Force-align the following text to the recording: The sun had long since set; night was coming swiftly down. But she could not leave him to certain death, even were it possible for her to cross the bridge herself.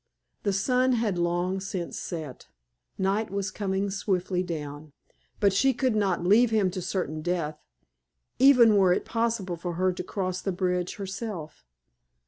The 0.41 0.51
sun 0.51 0.93
had 0.93 1.19
long 1.19 1.59
since 1.59 1.95
set; 1.99 2.47
night 2.97 3.29
was 3.29 3.51
coming 3.51 3.91
swiftly 3.91 4.41
down. 4.41 4.93
But 5.39 5.53
she 5.53 5.75
could 5.75 5.95
not 5.95 6.25
leave 6.25 6.49
him 6.49 6.71
to 6.71 6.81
certain 6.81 7.21
death, 7.21 7.59
even 8.39 8.77
were 8.77 8.91
it 8.93 9.05
possible 9.05 9.57
for 9.57 9.73
her 9.73 9.93
to 9.93 10.03
cross 10.03 10.41
the 10.41 10.51
bridge 10.51 10.95
herself. 10.95 11.67